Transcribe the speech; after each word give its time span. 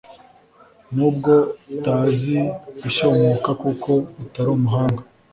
nubwo 0.95 1.33
utazi 1.73 2.39
gushyomoka 2.81 3.49
kuko 3.61 3.91
utari 4.23 4.49
umuhanga, 4.57 5.01